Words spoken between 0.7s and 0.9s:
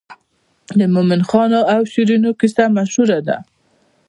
د